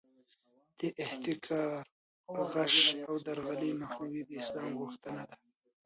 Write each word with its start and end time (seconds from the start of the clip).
د 0.79 0.81
احتکار، 1.05 1.83
غش 2.49 2.77
او 3.07 3.13
درغلۍ 3.25 3.71
مخنیوی 3.81 4.23
د 4.27 4.31
اسلام 4.41 4.71
غوښتنه 4.81 5.23
ده. 5.29 5.35